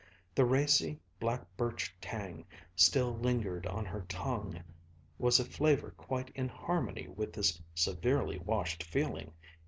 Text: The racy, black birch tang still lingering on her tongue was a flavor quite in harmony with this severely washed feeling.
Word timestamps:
The 0.33 0.45
racy, 0.45 0.99
black 1.19 1.45
birch 1.55 1.93
tang 2.01 2.47
still 2.75 3.15
lingering 3.19 3.67
on 3.67 3.85
her 3.85 4.01
tongue 4.09 4.63
was 5.19 5.39
a 5.39 5.45
flavor 5.45 5.91
quite 5.91 6.31
in 6.31 6.49
harmony 6.49 7.07
with 7.07 7.33
this 7.33 7.61
severely 7.75 8.39
washed 8.39 8.81
feeling. 8.81 9.31